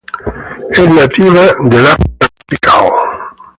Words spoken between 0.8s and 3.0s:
nativa de África tropical.